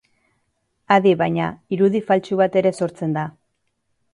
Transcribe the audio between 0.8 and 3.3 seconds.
Adi baina, irudi faltsu bat ere sortzen da.